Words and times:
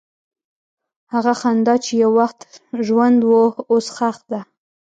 هغه 1.13 1.33
خندا 1.41 1.75
چې 1.85 1.91
یو 2.03 2.11
وخت 2.19 2.39
ژوند 2.87 3.19
وه، 3.29 3.45
اوس 3.71 3.85
ښخ 3.95 4.17
ده. 4.31 4.41